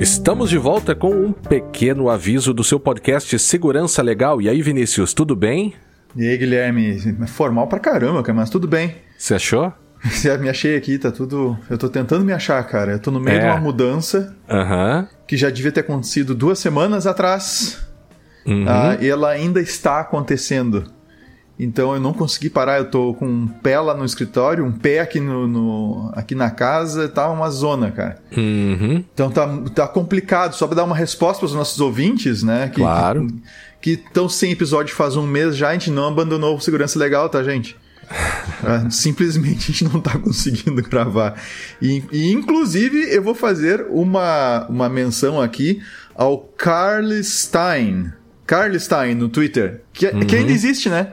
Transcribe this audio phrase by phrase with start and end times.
[0.00, 4.40] Estamos de volta com um pequeno aviso do seu podcast Segurança Legal.
[4.40, 5.74] E aí, Vinícius, tudo bem?
[6.14, 7.26] E aí, Guilherme?
[7.26, 8.94] Formal pra caramba, cara, mas tudo bem.
[9.18, 9.72] Você achou?
[10.40, 11.58] me achei aqui, tá tudo.
[11.68, 12.92] Eu tô tentando me achar, cara.
[12.92, 13.40] Eu tô no meio é.
[13.40, 15.04] de uma mudança uhum.
[15.26, 17.84] que já devia ter acontecido duas semanas atrás.
[18.46, 18.66] Uhum.
[18.66, 20.84] Uh, e ela ainda está acontecendo.
[21.58, 25.00] Então eu não consegui parar, eu tô com um pé lá no escritório, um pé
[25.00, 28.22] aqui, no, no aqui na casa, tá uma zona, cara.
[28.36, 29.04] Uhum.
[29.12, 32.68] Então tá, tá complicado, só pra dar uma resposta para os nossos ouvintes, né?
[32.68, 33.26] Que, claro.
[33.80, 37.28] Que estão sem episódio faz um mês já, a gente não abandonou o Segurança Legal,
[37.28, 37.76] tá, gente?
[38.64, 41.40] É, simplesmente a gente não tá conseguindo gravar.
[41.82, 45.82] E, e, inclusive eu vou fazer uma, uma menção aqui
[46.14, 48.12] ao Carl Stein.
[48.46, 50.20] Carl Stein no Twitter, que, uhum.
[50.20, 51.12] que ainda existe, né?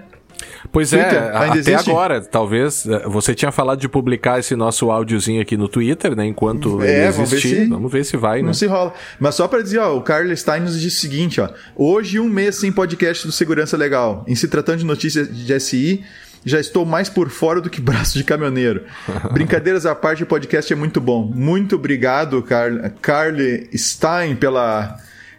[0.72, 1.89] Pois é, Twitter, é, até existe?
[1.89, 2.86] agora, talvez.
[2.86, 6.25] É, você tinha falado de publicar esse nosso áudiozinho aqui no Twitter, né?
[6.25, 7.16] Enquanto é, ele existir.
[7.16, 8.53] Vamos ver se, vamos ver se vai, não né?
[8.53, 8.94] se rola.
[9.19, 11.50] Mas só para dizer, ó, o Carl Stein nos diz o seguinte, ó.
[11.75, 14.23] Hoje, um mês sem podcast do Segurança Legal.
[14.28, 16.03] Em se tratando de notícias de SI,
[16.45, 18.83] já estou mais por fora do que braço de caminhoneiro.
[19.31, 21.31] Brincadeiras à parte, o podcast é muito bom.
[21.33, 23.38] Muito obrigado, Carl, Carl
[23.75, 24.97] Stein, pela,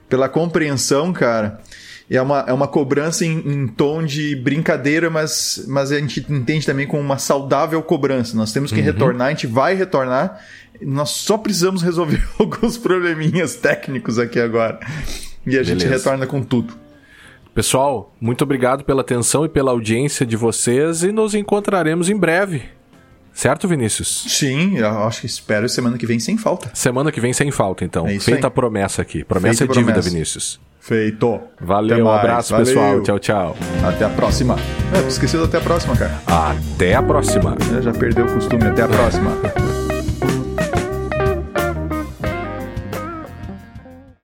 [0.08, 1.61] pela compreensão, cara.
[2.09, 6.65] É uma, é uma cobrança em, em, tom de brincadeira, mas, mas a gente entende
[6.65, 8.37] também como uma saudável cobrança.
[8.37, 8.85] Nós temos que uhum.
[8.85, 10.41] retornar, a gente vai retornar.
[10.81, 14.79] Nós só precisamos resolver alguns probleminhas técnicos aqui agora.
[15.45, 15.65] E a Beleza.
[15.65, 16.75] gente retorna com tudo.
[17.53, 22.65] Pessoal, muito obrigado pela atenção e pela audiência de vocês e nos encontraremos em breve.
[23.33, 24.25] Certo, Vinícius?
[24.29, 26.70] Sim, eu acho que espero semana que vem sem falta.
[26.73, 28.07] Semana que vem sem falta, então.
[28.07, 28.48] É Feita aí.
[28.48, 29.25] a promessa aqui.
[29.25, 30.11] Promessa Feita é dívida, promessa.
[30.11, 30.61] Vinícius.
[30.87, 31.41] Feito.
[31.61, 32.65] Valeu, um abraço, Valeu.
[32.67, 33.03] pessoal.
[33.03, 33.56] Tchau, tchau.
[33.84, 34.55] Até a próxima.
[34.95, 36.12] É, esqueci do até a próxima, cara.
[36.29, 37.56] Até a próxima.
[37.77, 38.63] É, já perdeu o costume.
[38.67, 39.33] Até a próxima.